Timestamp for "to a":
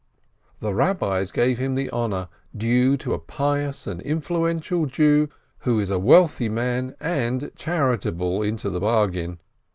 2.97-3.19